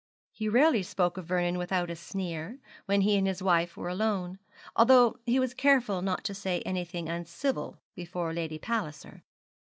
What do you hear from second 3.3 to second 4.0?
wife were